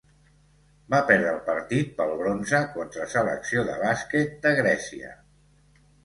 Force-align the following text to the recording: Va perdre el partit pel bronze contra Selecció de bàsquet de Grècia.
Va 0.91 0.99
perdre 1.09 1.33
el 1.33 1.41
partit 1.49 1.91
pel 1.99 2.13
bronze 2.21 2.61
contra 2.77 3.05
Selecció 3.11 3.65
de 3.67 3.75
bàsquet 3.83 4.33
de 4.47 4.55
Grècia. 4.61 5.13